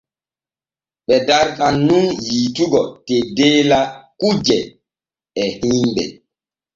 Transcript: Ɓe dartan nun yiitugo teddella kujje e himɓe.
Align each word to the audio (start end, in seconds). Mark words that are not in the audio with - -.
Ɓe 1.05 1.15
dartan 1.27 1.75
nun 1.87 2.05
yiitugo 2.25 2.81
teddella 3.05 3.79
kujje 4.19 4.57
e 5.41 5.43
himɓe. 5.59 6.03